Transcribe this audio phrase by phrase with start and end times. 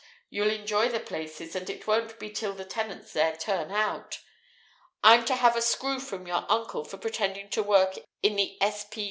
[0.31, 1.55] You'll enjoy the places.
[1.55, 4.17] And it won't be till the tenants there turn out.
[5.03, 8.83] I'm to have a screw from your uncle for pretending to work in the S.
[8.89, 8.99] P.